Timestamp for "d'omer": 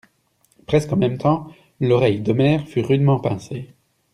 2.21-2.67